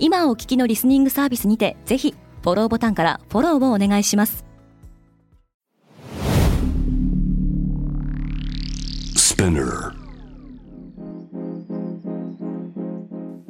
[0.00, 4.44] 今お聞きのリスニングサービスにてぜひフォローボタンからフォローをお願いします。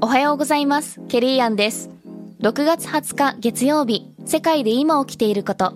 [0.00, 1.00] おはようございます。
[1.08, 1.90] ケリーアンです。
[2.40, 5.74] 6月20日月曜日世界で今起きていること。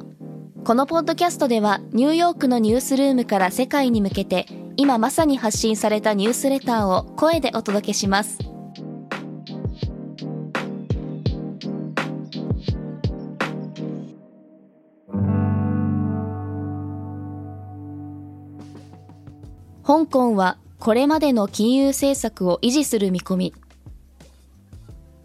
[0.64, 4.46] このポッドキャストではニューヨークのニュースルームから世界に向けて
[4.78, 8.38] 今まさに発信されたニュースレターを声でお届けします
[19.86, 23.54] 香港はこれまでの金融政策を維持する見込み。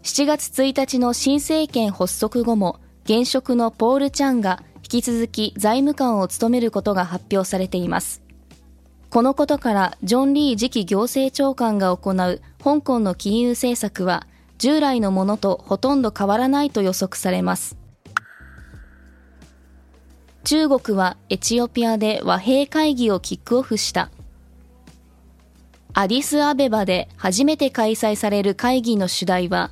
[0.02, 8.22] 7月1日の新政権発足後も現職のポール・チャンが引き続き財務官を務めることが発表されています。
[9.08, 14.26] このことからジョン・リー次期行政長官が行う香港の金融政策は
[14.58, 17.78] 従来のものとほとんど変わらないと予測されます。
[20.44, 24.10] 中国はエチオピアで和平会議をキックオフした。
[26.00, 29.70] アディスアベバで初めて開催される会議の主題は、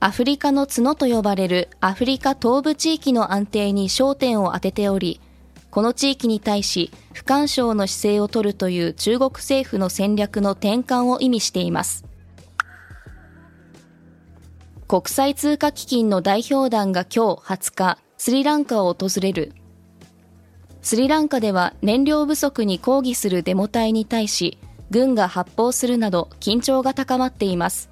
[0.00, 5.20] アフリカの角と呼ばれるアフリカ東部地域の安定に焦点を当てており、
[5.70, 12.04] この地域に対し不干渉の姿勢を取るという中国政府の戦略の転換を意味しています。
[14.88, 19.52] 国際通貨基金の代表団が今日20日、スリランカを訪れる。
[20.82, 24.58] スリランカでは燃料不足に抗議するデモ隊に対し、
[24.90, 27.90] 軍が発砲するなど緊張が高まっています。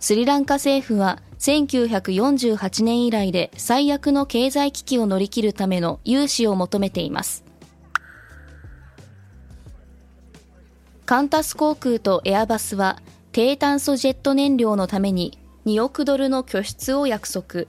[0.00, 7.44] スリランカ政府は1948年以来で最悪の経済危機を乗り切るための融資を求めています。
[11.04, 13.00] カンタス航空とエアバスは
[13.32, 17.66] 低炭素ジェット燃料のために2億ドルの拠出を約束。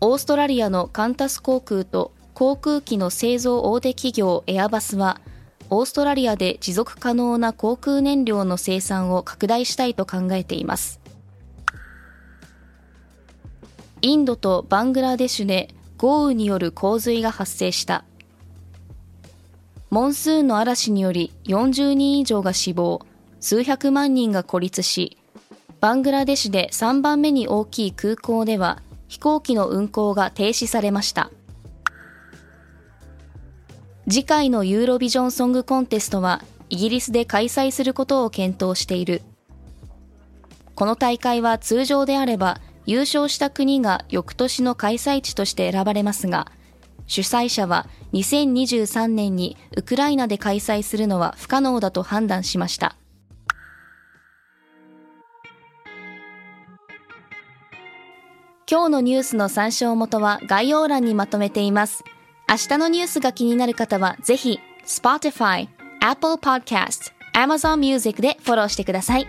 [0.00, 5.20] オーストラリアのカンタス航空と航空機の製造大手企業エアバスは
[5.70, 11.00] オーストラリアで持続可能な航空燃料の生産を拡大したいと考えています。
[14.00, 18.04] インドとバングラデシュで豪雨による洪水が発生した。
[19.90, 23.00] モンスーンの嵐により40人以上が死亡、
[23.40, 25.18] 数百万人が孤立し、
[25.80, 31.30] バングラデシュで3番目に大きい空港では飛行機の運航が停止されました。
[34.10, 39.20] 次回のユーロビジョンソングコンテストはイギリスで開催することを検討している。
[40.74, 46.50] この大会は通常であれば優勝した国が翌年の開催地として選ばれますが、
[47.06, 52.96] 主催者は2023年にウクライナで開催するのは不可能だと判断しました。
[58.70, 62.04] 今日のニュースの参照元は概要欄にまとめています。
[62.48, 65.68] 明日のニュースが気になる方は、ぜひ、Spotify、
[66.00, 69.26] Apple Podcast、Amazon Music でフォローしてください。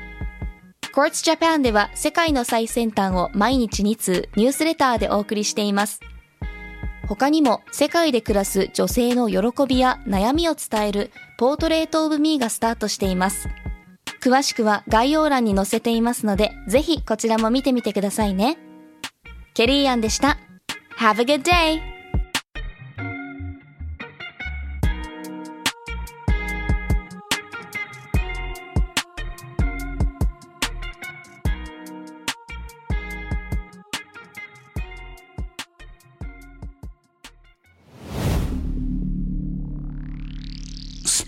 [0.94, 6.00] Quartz Japan では世界の最先端を毎日2通ニュースレターでお送りしています。
[7.08, 13.50] 他にも世界で暮らす女性の喜びや悩みを伝えるポートレートオブミーがスタートしています。
[14.22, 18.58] 詳しくは概要欄に載せていますので、ぜひこちらも見てみてくださいね。
[19.54, 20.38] ケリーアンでした。
[20.98, 21.99] Have a good day!